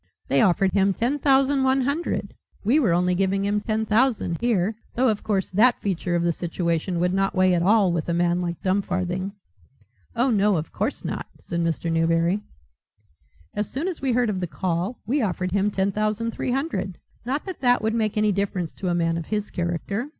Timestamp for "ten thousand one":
0.95-1.81